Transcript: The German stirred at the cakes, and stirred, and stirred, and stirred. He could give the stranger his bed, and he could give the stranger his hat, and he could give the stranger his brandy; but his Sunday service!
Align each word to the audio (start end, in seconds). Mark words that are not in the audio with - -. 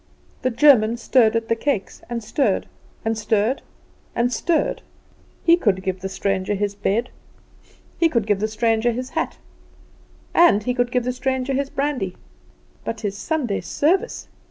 The 0.41 0.49
German 0.49 0.97
stirred 0.97 1.35
at 1.35 1.47
the 1.47 1.55
cakes, 1.55 2.01
and 2.09 2.23
stirred, 2.23 2.65
and 3.05 3.15
stirred, 3.15 3.61
and 4.15 4.33
stirred. 4.33 4.81
He 5.43 5.55
could 5.55 5.83
give 5.83 6.01
the 6.01 6.09
stranger 6.09 6.55
his 6.55 6.73
bed, 6.73 7.11
and 7.99 7.99
he 7.99 8.09
could 8.09 8.25
give 8.25 8.39
the 8.39 8.47
stranger 8.47 8.93
his 8.93 9.11
hat, 9.11 9.37
and 10.33 10.63
he 10.63 10.73
could 10.73 10.91
give 10.91 11.03
the 11.03 11.13
stranger 11.13 11.53
his 11.53 11.69
brandy; 11.69 12.17
but 12.83 13.01
his 13.01 13.15
Sunday 13.15 13.61
service! 13.61 14.27